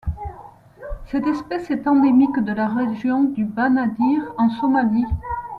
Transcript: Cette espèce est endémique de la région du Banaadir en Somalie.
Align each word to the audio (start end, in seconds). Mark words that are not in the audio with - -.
Cette 1.11 1.27
espèce 1.27 1.69
est 1.69 1.87
endémique 1.87 2.39
de 2.39 2.51
la 2.53 2.67
région 2.67 3.23
du 3.23 3.45
Banaadir 3.45 4.33
en 4.35 4.49
Somalie. 4.49 5.05